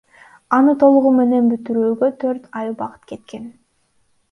[0.57, 3.49] Аны толугу менен бүтүрүүгө төрт ай убакыт кеткен.